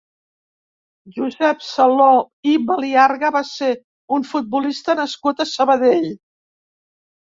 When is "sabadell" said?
5.55-6.13